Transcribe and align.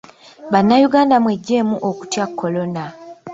Bannayuganda 0.51 1.15
mweggyemu 1.23 1.75
okutya 1.89 2.25
Kolona. 2.39 2.85